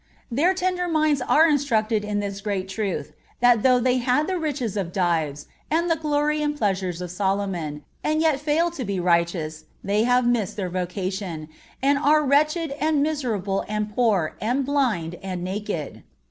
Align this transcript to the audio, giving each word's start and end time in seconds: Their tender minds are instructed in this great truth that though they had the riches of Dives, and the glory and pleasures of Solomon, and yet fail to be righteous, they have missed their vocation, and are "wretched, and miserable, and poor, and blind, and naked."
Their 0.31 0.55
tender 0.55 0.87
minds 0.87 1.21
are 1.21 1.47
instructed 1.47 2.03
in 2.03 2.21
this 2.21 2.41
great 2.41 2.67
truth 2.67 3.13
that 3.39 3.61
though 3.61 3.79
they 3.79 3.97
had 3.97 4.25
the 4.25 4.39
riches 4.39 4.75
of 4.75 4.91
Dives, 4.91 5.45
and 5.69 5.91
the 5.91 5.95
glory 5.95 6.41
and 6.41 6.57
pleasures 6.57 7.01
of 7.01 7.11
Solomon, 7.11 7.83
and 8.03 8.19
yet 8.19 8.39
fail 8.39 8.71
to 8.71 8.83
be 8.83 8.99
righteous, 8.99 9.65
they 9.83 10.01
have 10.05 10.25
missed 10.25 10.55
their 10.57 10.69
vocation, 10.71 11.49
and 11.83 11.99
are 11.99 12.23
"wretched, 12.25 12.71
and 12.79 13.03
miserable, 13.03 13.63
and 13.67 13.93
poor, 13.93 14.35
and 14.41 14.65
blind, 14.65 15.17
and 15.21 15.43
naked." 15.43 16.01